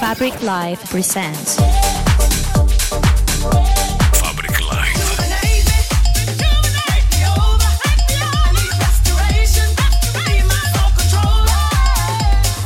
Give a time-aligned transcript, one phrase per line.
[0.00, 1.56] Fabric Live presents.
[4.20, 4.96] Fabric Live.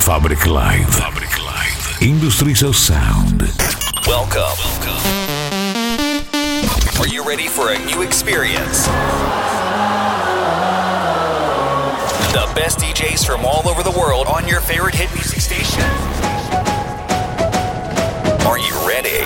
[0.03, 0.95] Fabric Live.
[0.95, 2.03] Fabric Live.
[2.03, 3.43] Industries of Sound.
[4.09, 4.59] Welcome.
[7.01, 8.87] Are you ready for a new experience?
[12.33, 16.10] The best DJs from all over the world on your favorite hit music station.
[18.47, 19.25] Are you ready?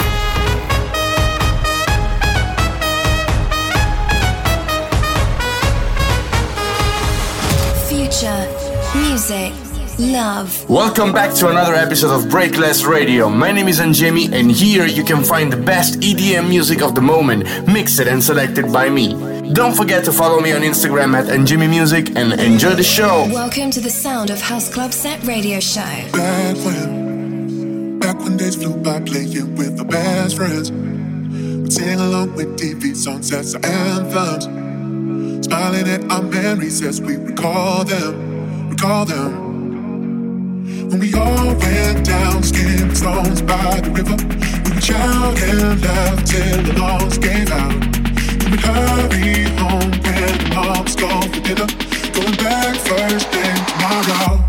[7.88, 8.48] Future,
[8.94, 9.52] music,
[9.98, 10.68] love.
[10.68, 13.28] Welcome back to another episode of Breakless Radio.
[13.28, 17.00] My name is Angemi, and here you can find the best EDM music of the
[17.00, 19.14] moment, mixed and selected by me.
[19.52, 23.26] Don't forget to follow me on Instagram at Angemi Music and enjoy the show.
[23.32, 27.03] Welcome to the Sound of House Club Set radio show.
[28.44, 30.70] Days flew by playing with our best friends.
[30.70, 34.44] We'd sing along with TV songs as our anthems.
[35.46, 39.30] Smiling at our memories as we recall them, recall them.
[40.90, 44.16] When we all went down, skipping stones by the river.
[44.64, 47.80] We would shout and laugh till the lungs gave out.
[48.40, 51.68] We would hurry home when the moms go for dinner.
[52.12, 54.43] Going back first thing tomorrow.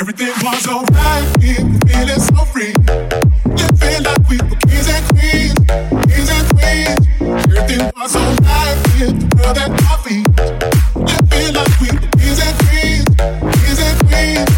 [0.00, 2.72] Everything was alright, feeling so free.
[3.46, 5.54] Living like we were kings and queens,
[6.06, 7.06] kings and queens.
[7.20, 8.38] Everything was the.
[10.94, 13.06] Living like we were kings and queens,
[13.58, 14.50] kings and queens.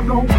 [0.00, 0.29] Everything was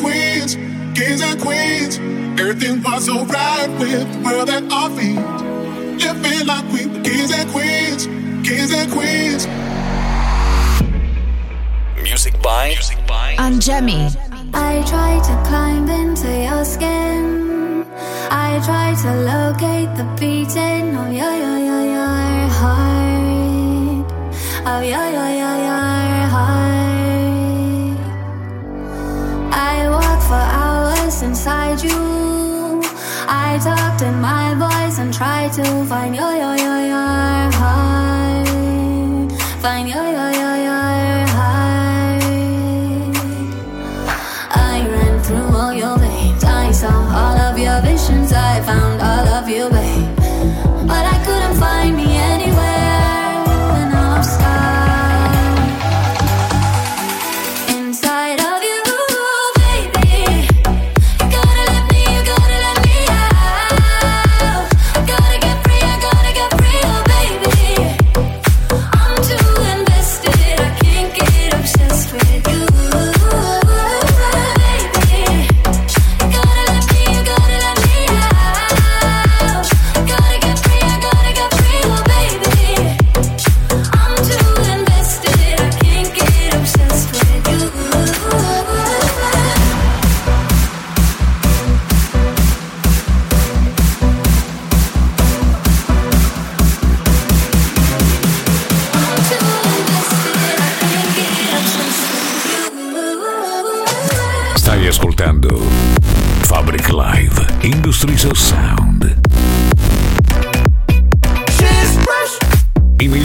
[0.00, 0.54] queens,
[0.98, 1.98] kings and queens.
[2.40, 5.20] Everything was alright with the world at our feet.
[6.04, 8.06] Living like we were kings and queens,
[8.46, 9.46] kings and queens.
[12.02, 14.00] Music by Music by Angemi.
[14.52, 17.84] I try to climb into your skin.
[18.30, 24.06] I try to locate the beating of your, your, your, your heart.
[24.66, 25.89] Of your, your, your, your
[31.10, 32.82] hours inside you.
[33.28, 39.32] I talked in my voice and tried to find your, your, your, your heart.
[39.60, 40.09] Find your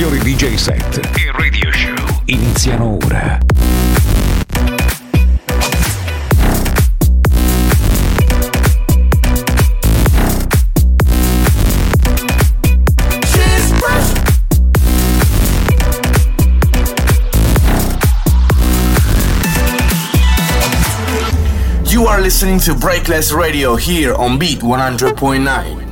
[0.05, 3.39] migliori DJ set e radio show iniziano ora.
[21.87, 25.84] You are listening to Breakless Radio here on Beat 100.9.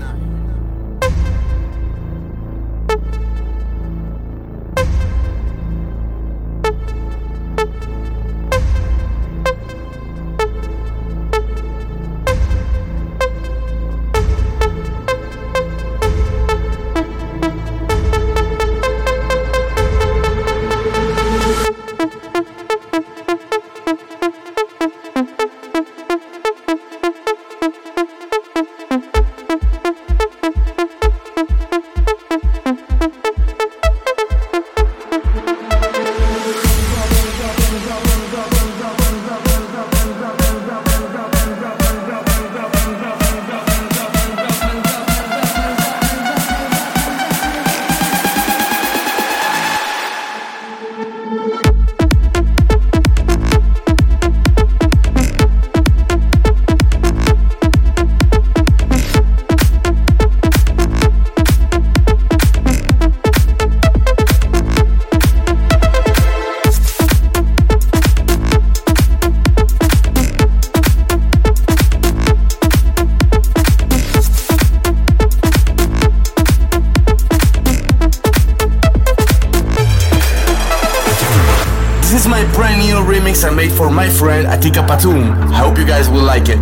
[83.03, 85.33] remix I made for my friend Atika Patum.
[85.51, 86.59] I hope you guys will like it.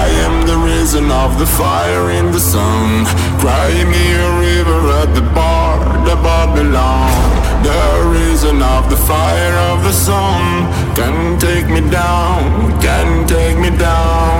[0.00, 3.04] I am the reason of the fire in the sun.
[3.40, 7.12] Cry me a river at the bar, the Babylon.
[7.62, 7.84] The
[8.16, 14.33] reason of the fire of the sun can take me down, can take me down.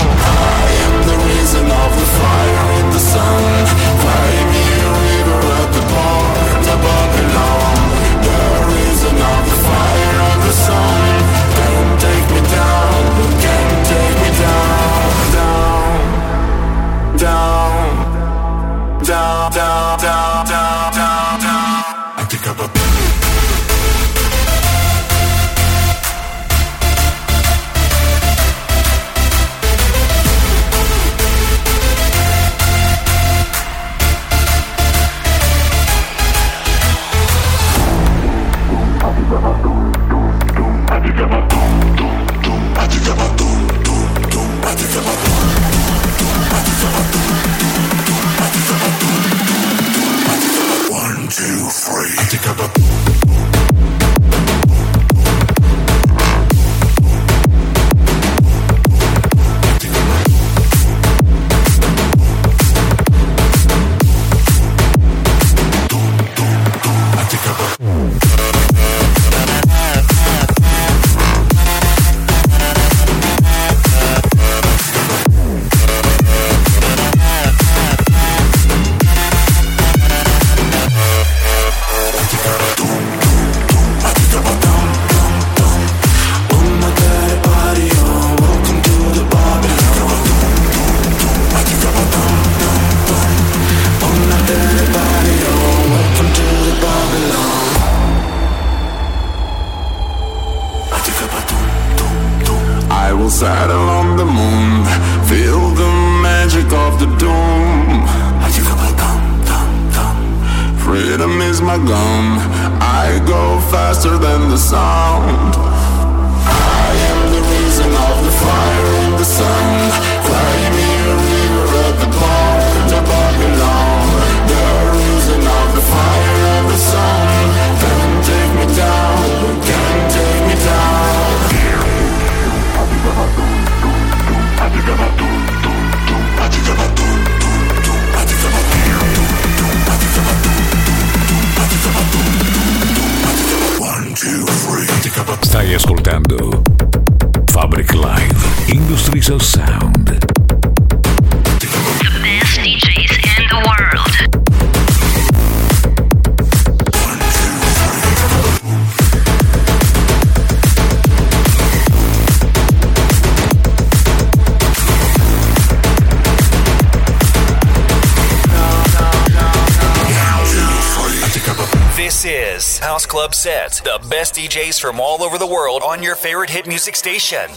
[176.55, 177.51] Hit music station.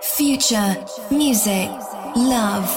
[0.00, 0.76] Future,
[1.10, 1.68] music,
[2.14, 2.75] love.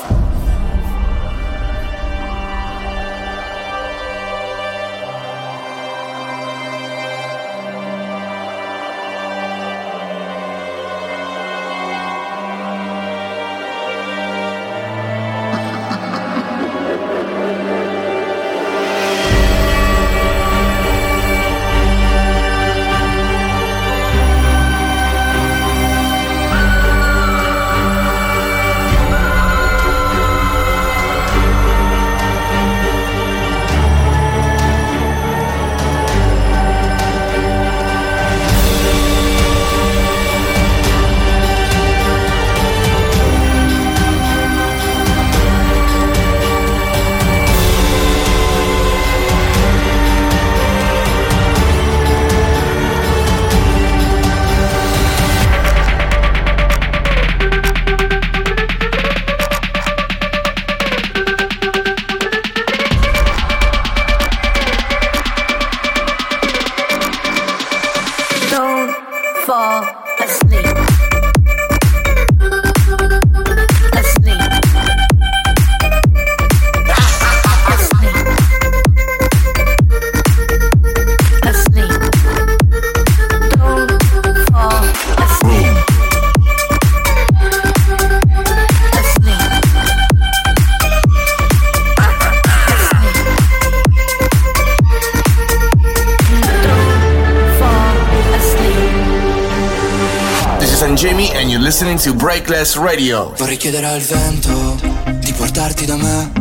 [102.50, 103.32] Breakless Radio.
[103.38, 104.79] Vorrei chiedere al vento
[105.20, 106.32] di portarti da me.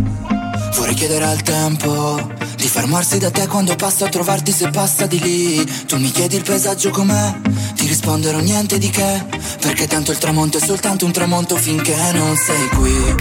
[0.75, 5.21] Vorrei chiedere al tempo di fermarsi da te quando passo a trovarti se passa di
[5.21, 5.62] lì.
[5.87, 7.35] Tu mi chiedi il paesaggio com'è,
[7.75, 9.23] ti risponderò niente di che.
[9.61, 13.15] Perché tanto il tramonto è soltanto un tramonto finché non sei qui.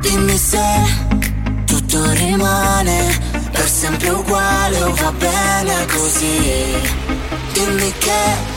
[0.00, 0.64] Dimmi se
[1.66, 6.72] tutto rimane per sempre uguale o va bene così.
[7.52, 8.53] Dimmi che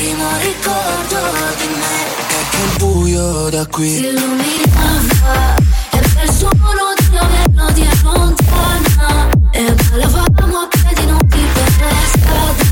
[0.00, 1.20] primo ricordo
[1.58, 1.98] di me.
[2.16, 3.96] È che il buio da qui.
[3.96, 5.54] Si illuminava
[5.90, 12.69] e per suono di una melodia lontana e ballavamo a piedi nudi per la strada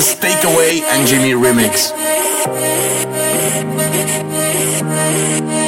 [0.00, 1.92] This is Takeaway Angemi Remix.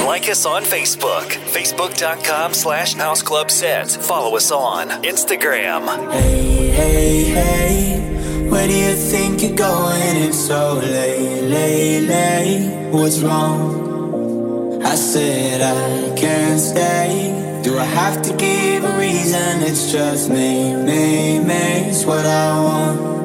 [0.07, 3.91] Like us on Facebook, facebook.com slash House Club Set.
[3.91, 6.13] Follow us on Instagram.
[6.13, 10.17] Hey, hey, hey, where do you think you're going?
[10.17, 12.91] It's so late, late, late.
[12.91, 14.83] What's wrong?
[14.83, 17.61] I said I can't stay.
[17.63, 19.63] Do I have to give a reason?
[19.63, 21.91] It's just me, me, me.
[21.91, 23.22] It's what I want.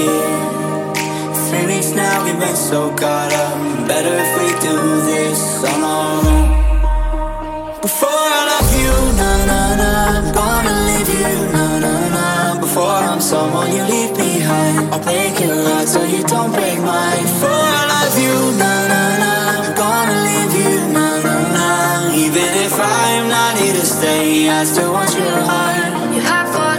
[0.00, 1.66] Here?
[1.66, 3.56] Weeks now, we've been so caught up.
[3.88, 4.76] Better if we do
[5.10, 7.80] this on our own.
[7.80, 9.92] Before I love you, na na na,
[10.38, 12.60] gonna leave you, na na na.
[12.60, 17.22] Before I'm someone you leave behind, I'll break your heart so you don't break mine.
[17.22, 19.32] Before I love you, na na na,
[19.80, 21.68] gonna leave you, na na na.
[22.24, 26.14] Even if I'm not here to stay, I still want your heart.
[26.14, 26.72] You have for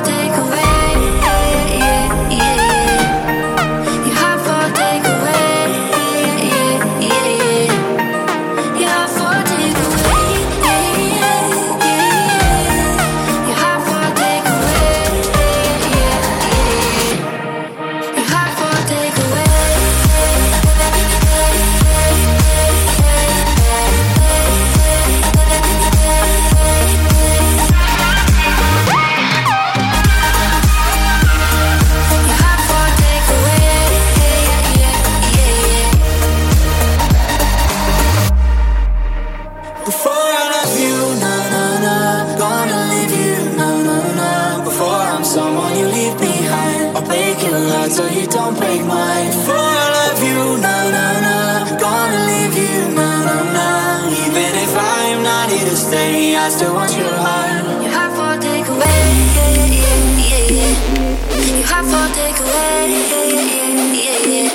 [56.61, 57.81] still want your heart.
[57.81, 59.01] Your heart for takeaway,
[59.35, 59.97] yeah, yeah,
[60.29, 61.57] yeah, yeah.
[61.57, 63.57] Your heart for takeaway, yeah, yeah,
[64.05, 64.49] yeah, yeah.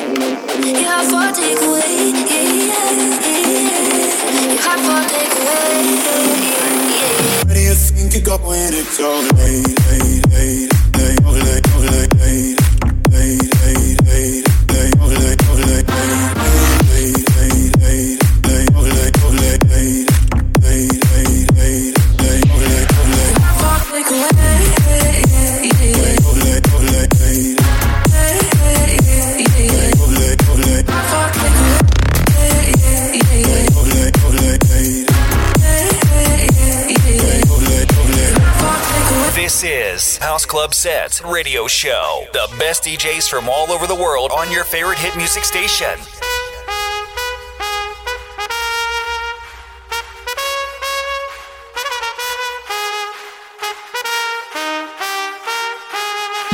[0.70, 1.90] Your heart for takeaway,
[2.30, 3.58] yeah, yeah, yeah.
[4.54, 5.74] Your heart for takeaway,
[6.06, 7.44] yeah, yeah, yeah.
[7.46, 11.32] Where do you think you go when it's all late, late, late, late, oh, oh,
[11.42, 12.65] late, late, late,
[41.24, 42.26] Radio Show.
[42.32, 45.86] The best DJs from all over the world on your favorite hit music station.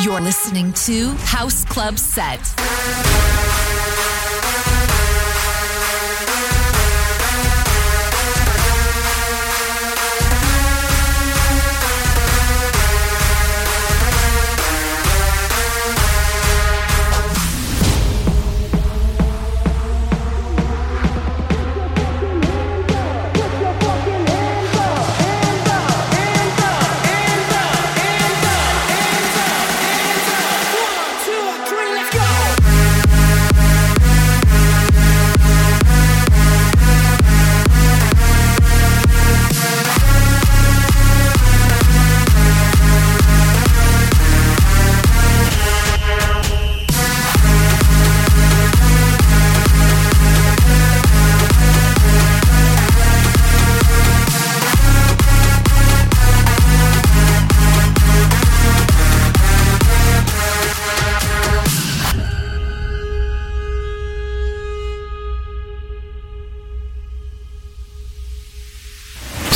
[0.03, 3.32] You're listening to House Club Set.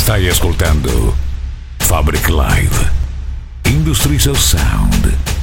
[0.07, 1.17] Stai ascoltando
[1.79, 2.91] Fabric Live.
[3.65, 5.36] Industries of Sound.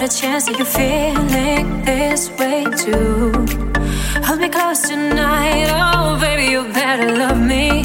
[0.00, 3.32] About a chance that you're feeling this way too.
[4.24, 7.82] Hold me close tonight, oh baby, you better love me.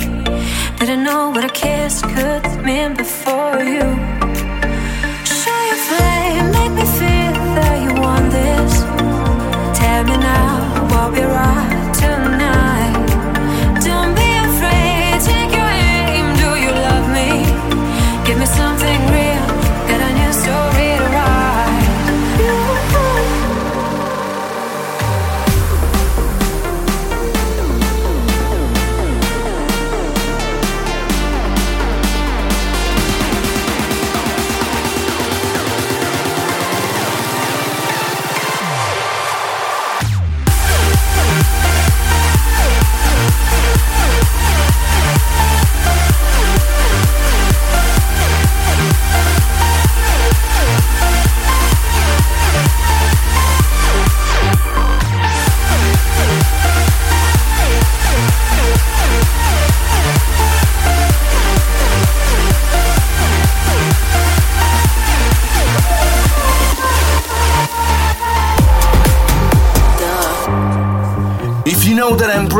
[0.80, 3.86] Didn't know what a kiss could mean before you.
[5.40, 8.74] Show your flame, make me feel that you want this.
[9.78, 11.55] Tell me now what we're at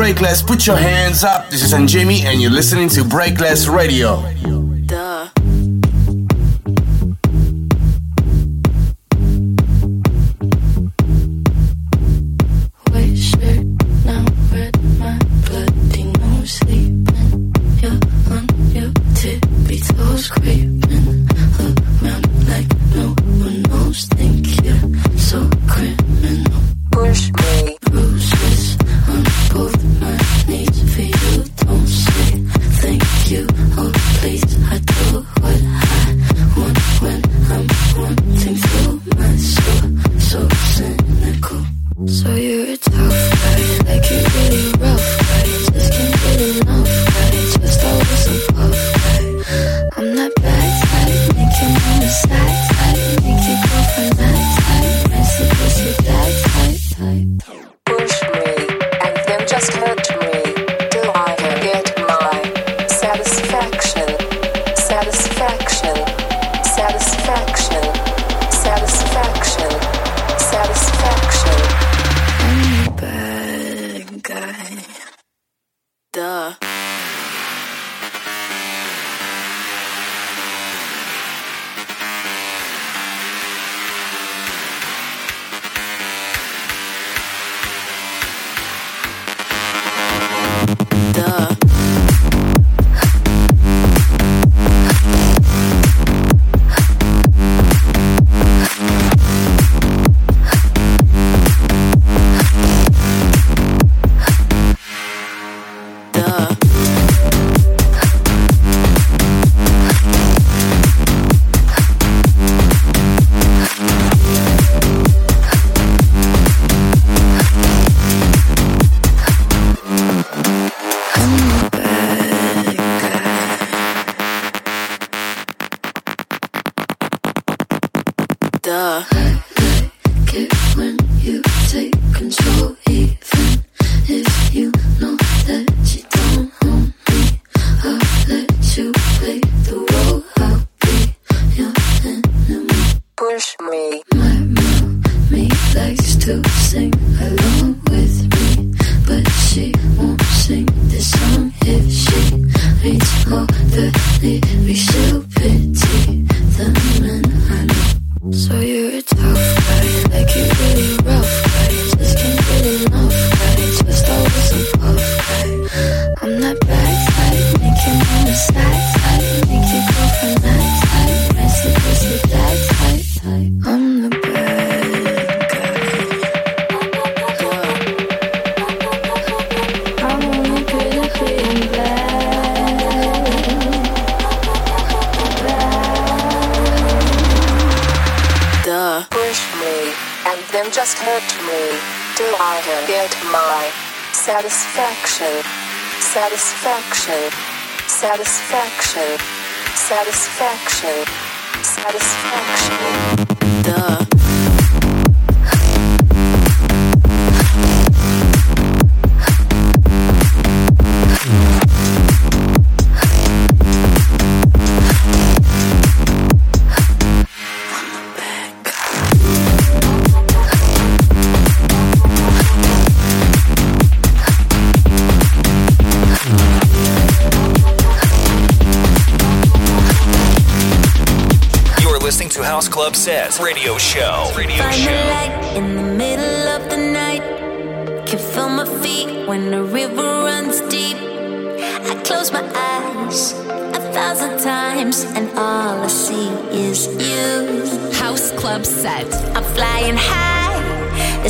[0.06, 1.50] Breakless, put your hands up.
[1.50, 4.22] This is Jamie, and you're listening to Breakless Radio.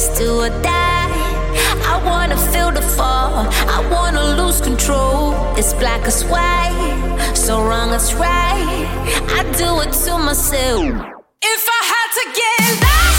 [0.08, 1.10] It's do or die.
[1.92, 3.44] I wanna feel the fall.
[3.76, 5.34] I wanna lose control.
[5.56, 7.32] It's black as white.
[7.34, 8.86] So wrong as right.
[9.38, 10.84] I do it to myself.
[11.42, 13.15] If I had to get lost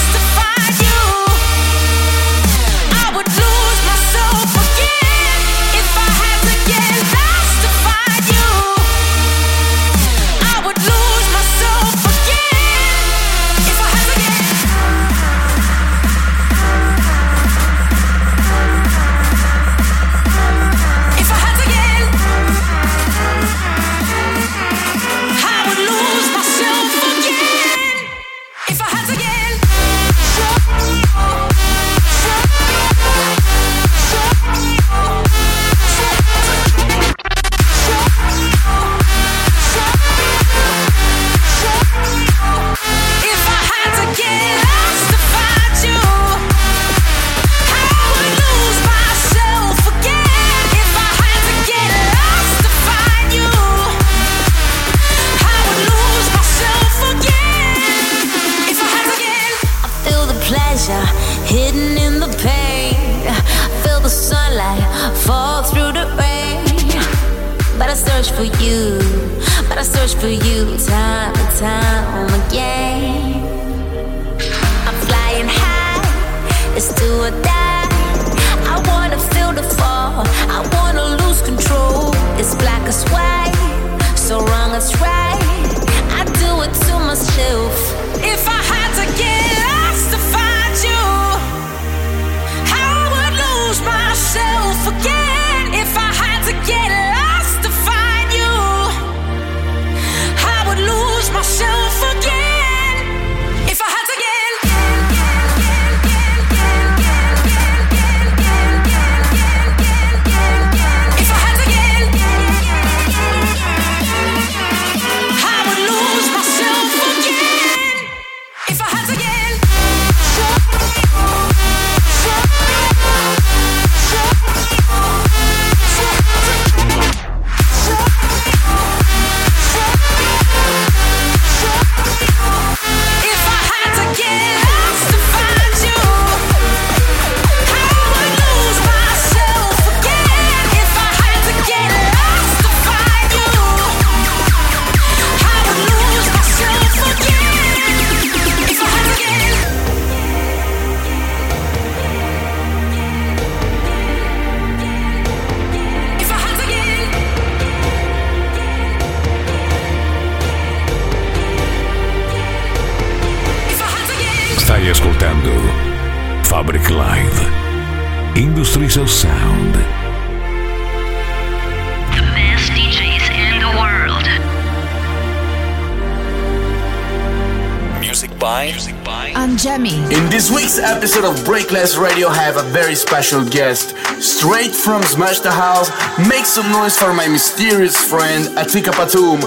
[181.07, 183.95] episode of Breakless Radio, I have a very special guest.
[184.21, 185.89] Straight from Smash the House,
[186.27, 189.39] make some noise for my mysterious friend Atika Patum.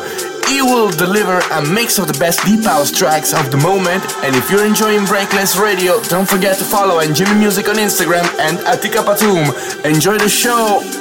[0.49, 4.03] He will deliver a mix of the best deep house tracks of the moment.
[4.25, 8.57] And if you're enjoying Breakless Radio, don't forget to follow Angemi Music on Instagram and
[8.61, 9.85] Atika Patum.
[9.85, 11.00] Enjoy the show!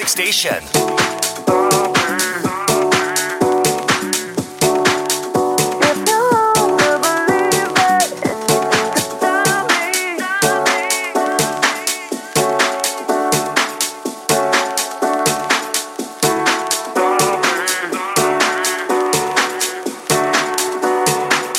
[0.00, 0.64] Music station.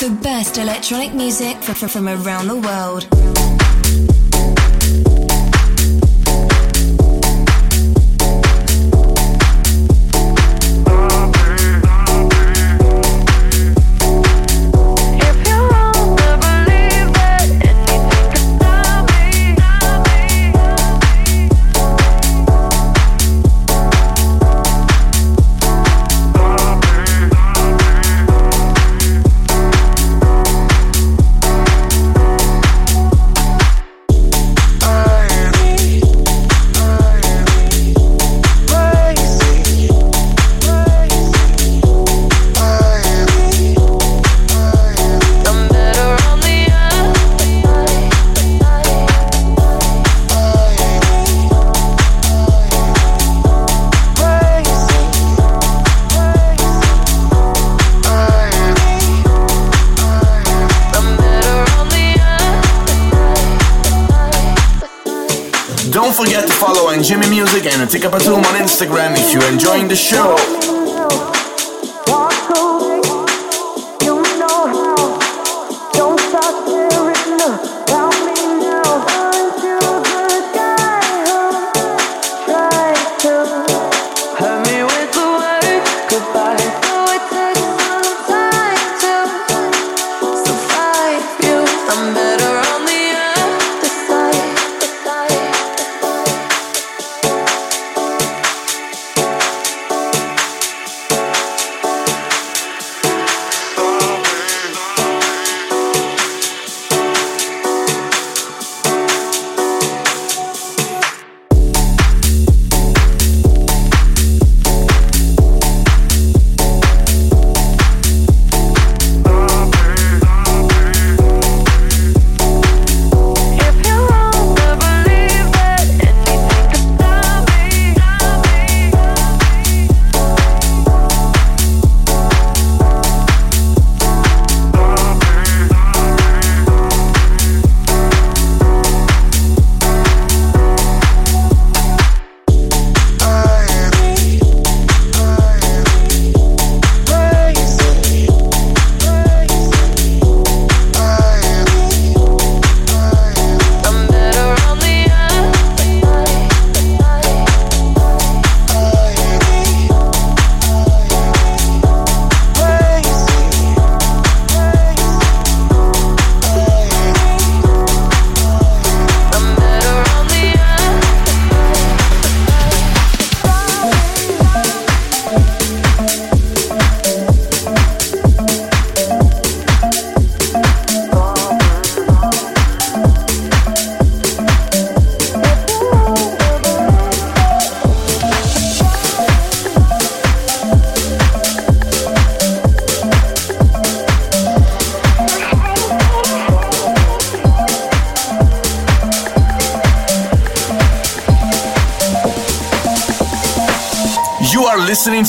[0.00, 4.31] The best electronic music from around the world.
[67.02, 70.61] Angemi Music and Tika Batum on Instagram if you're enjoying the show.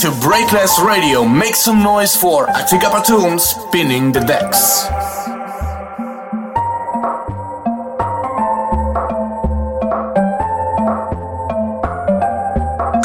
[0.04, 1.24] to Breakless Radio.
[1.24, 4.84] Make some noise for Atika Patum spinning the decks.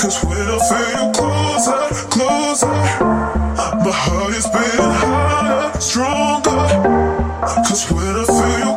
[0.00, 1.80] Cause when I feel closer,
[2.10, 6.50] closer, my heart is beating harder, stronger.
[7.62, 8.67] Cause when I feel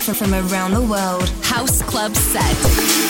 [0.00, 1.28] from around the world.
[1.42, 3.06] House Club Set.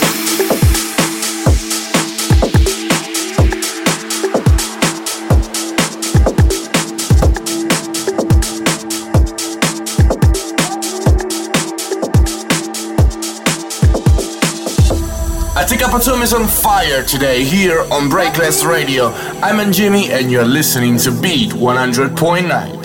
[15.97, 19.07] Atom is on fire today here on Breakless Radio.
[19.41, 22.76] I'm Angemi and you're listening to Beat 100.9.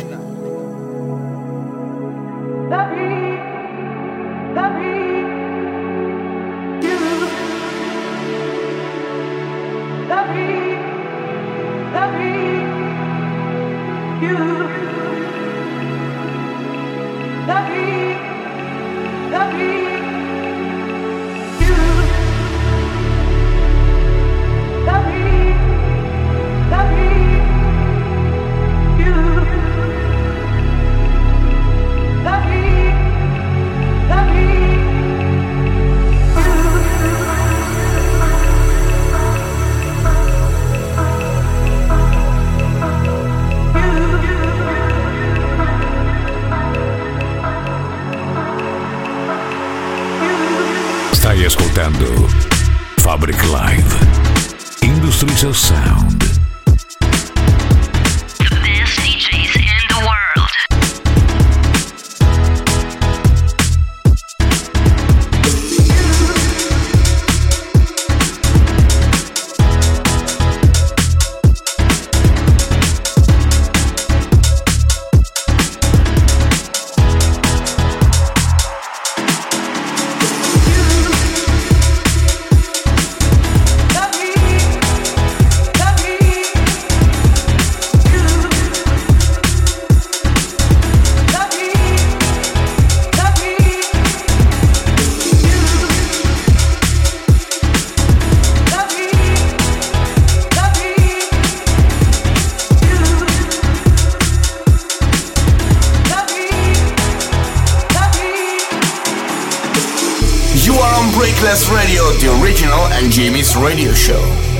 [113.56, 114.51] radio show.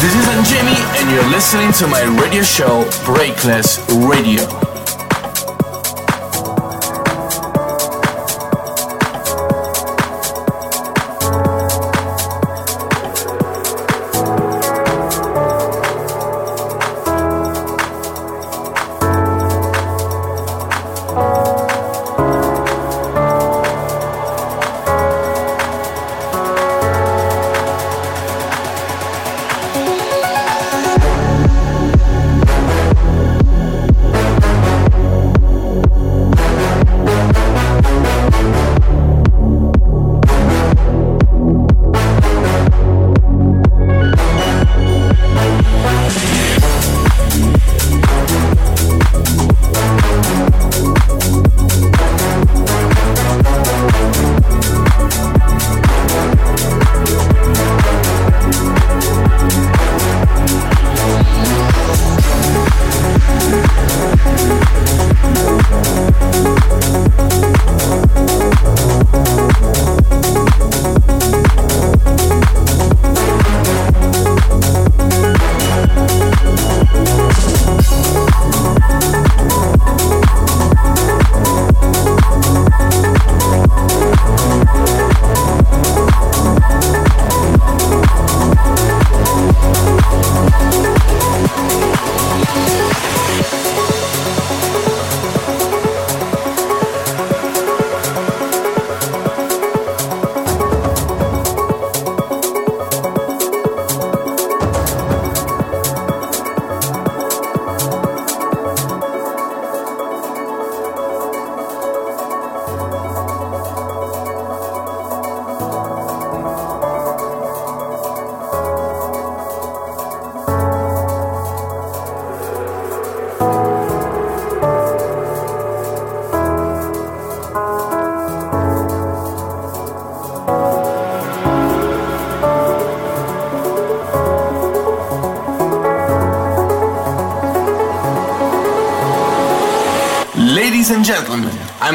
[0.00, 3.78] This is Angemi, and you're listening to my radio show, Breakless
[4.08, 4.69] Radio.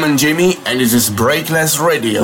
[0.06, 2.22] Angemi, and this is Breakless Radio.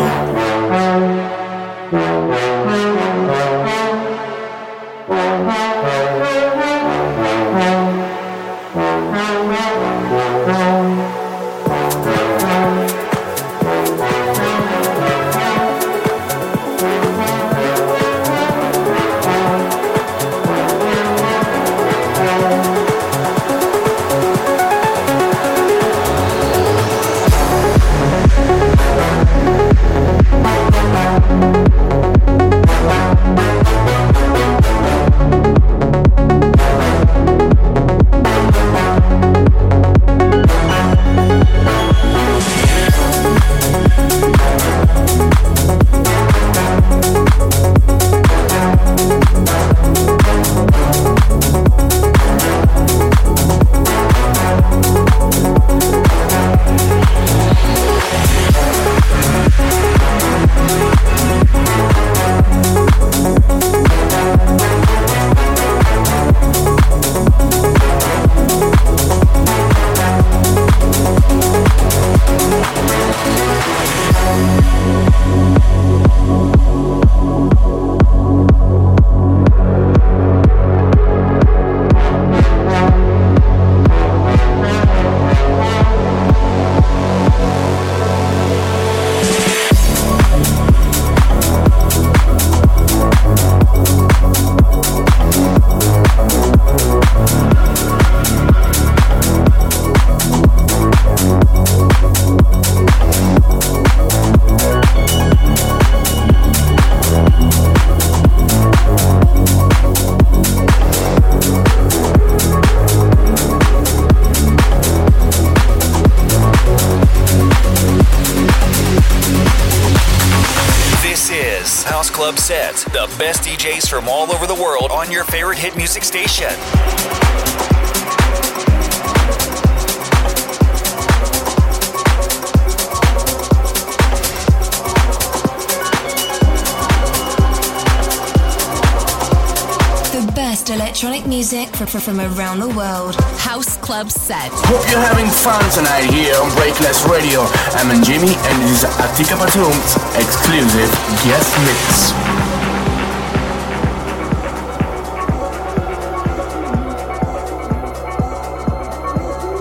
[141.93, 143.15] From, from around the world.
[143.37, 144.51] House Club Set.
[144.65, 147.43] Hope you're having fun tonight here on Breakless Radio.
[147.77, 150.89] I'm Angemi and this is Atika Patum's exclusive
[151.21, 152.13] guest mix.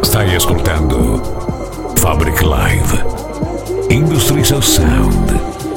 [0.08, 1.20] Stai ascoltando
[1.98, 3.04] Fabric Live
[3.90, 5.71] Industries of Sound.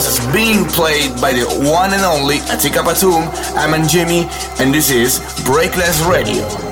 [0.00, 3.28] Played by the one and only Atika Patum.
[3.54, 4.24] I'm Angemi,
[4.58, 6.69] and this is Breakless Radio.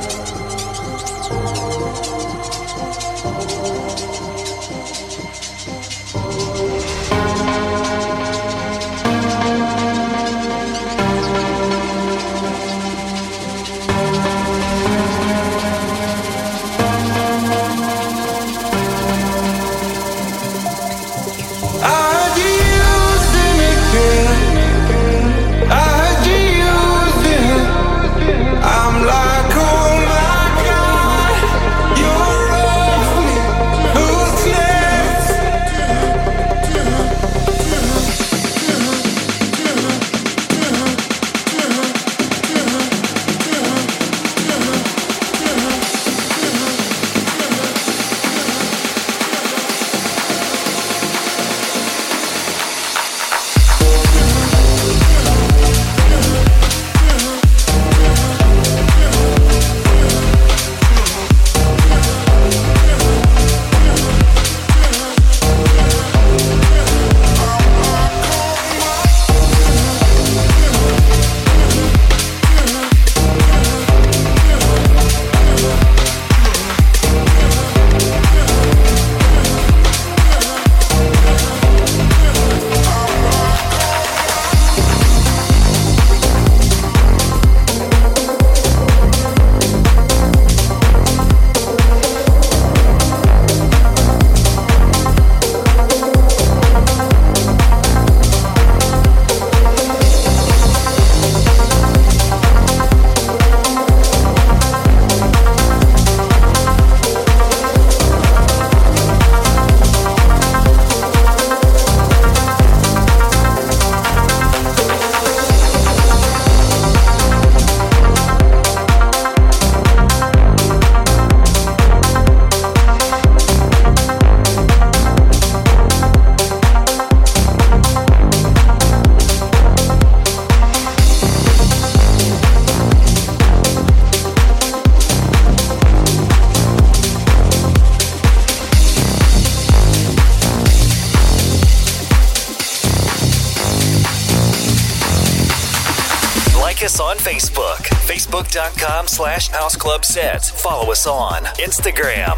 [148.69, 150.45] facebook.com slash House Club Set.
[150.45, 152.37] Follow us on Instagram.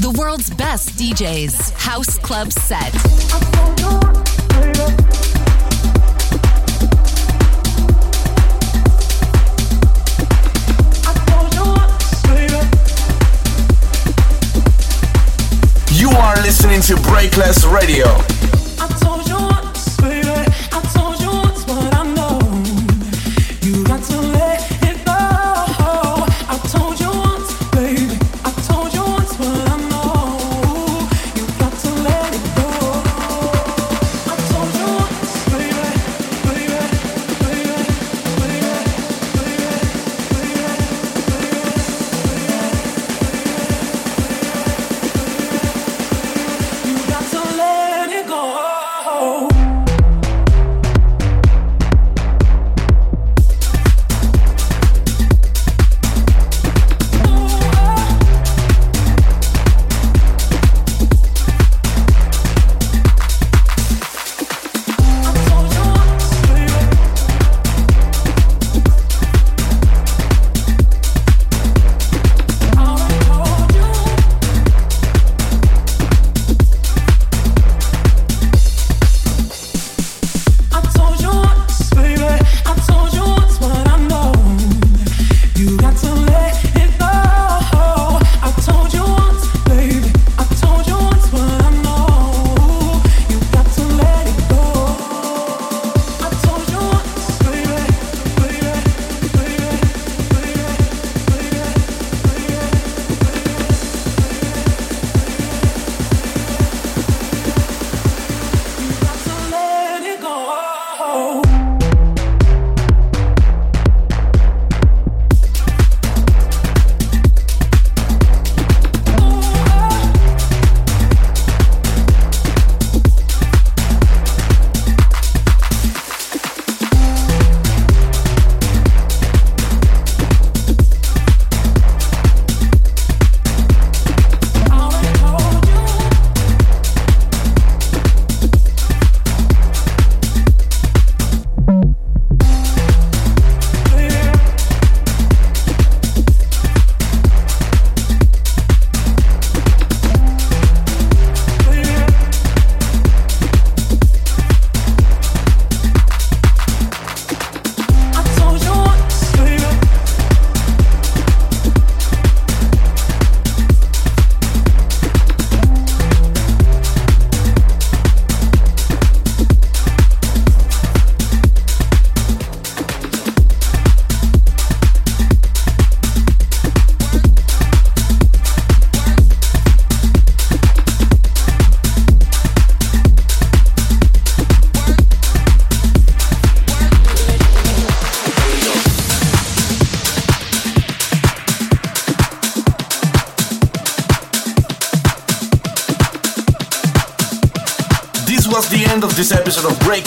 [0.00, 1.72] The world's best DJs.
[1.72, 2.94] House Club Set.
[15.92, 18.47] You are listening to Breakless Radio.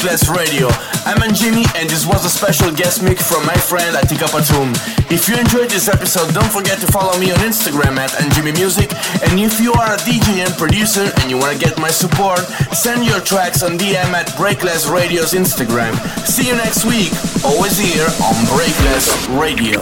[0.02, 0.68] Episode of Breakless Radio.
[1.06, 4.74] I'm Angemi, and this was a special guest mix from my friend Atika Patum.
[5.12, 8.92] If you enjoyed this episode, don't forget to follow me on Instagram at Angemi Music.
[9.24, 12.40] And if you are a DJ and producer and you want to get my support,
[12.74, 15.94] send your tracks on DM at Breakless Radio's Instagram.
[16.26, 17.12] See you next week,
[17.44, 19.06] always here on Breakless
[19.40, 19.82] Radio.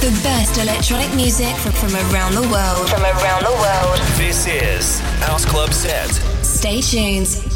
[0.00, 2.88] The best electronic music from, from around the world.
[2.88, 3.98] From around the world.
[4.16, 6.10] This is House Club Set.
[6.44, 7.55] Stay tuned.